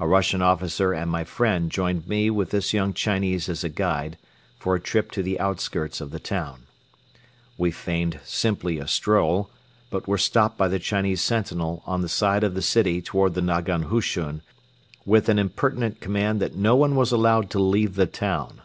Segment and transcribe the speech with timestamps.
[0.00, 4.18] A Russian officer and my friend joined me with this young Chinese as a guide
[4.58, 6.62] for a trip to the outskirts of the town.
[7.56, 9.50] We feigned simply a stroll
[9.88, 13.40] but were stopped by the Chinese sentinel on the side of the city toward the
[13.40, 14.42] nagan hushun
[15.06, 18.62] with an impertinent command that no one was allowed to leave the town.